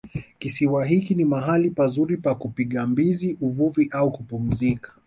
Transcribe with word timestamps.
Kisiwa 0.39 0.85
hiki 0.85 1.15
ni 1.15 1.25
mahali 1.25 1.69
pazuri 1.71 2.17
pa 2.17 2.35
kupiga 2.35 2.87
mbizi 2.87 3.37
uvuvi 3.41 3.87
au 3.91 4.11
kupumzika 4.11 4.93